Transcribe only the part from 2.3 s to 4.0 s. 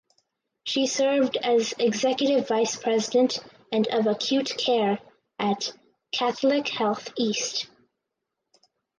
Vice President and